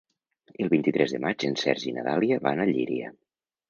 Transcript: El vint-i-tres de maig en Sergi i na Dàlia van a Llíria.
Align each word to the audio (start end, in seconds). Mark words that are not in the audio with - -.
El 0.63 0.71
vint-i-tres 0.71 1.13
de 1.17 1.21
maig 1.27 1.47
en 1.51 1.59
Sergi 1.67 1.89
i 1.93 1.97
na 2.01 2.09
Dàlia 2.11 2.43
van 2.51 2.67
a 2.67 2.71
Llíria. 2.75 3.19